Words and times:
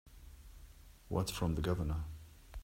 What's 1.09 1.29
from 1.29 1.53
the 1.53 1.61
Governor? 1.61 2.05